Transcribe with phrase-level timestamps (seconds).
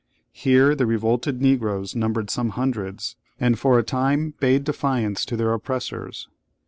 [0.33, 5.53] Here the revolted Negroes numbered some hundreds, and for a time bade defiance to their
[5.53, 6.27] oppressors.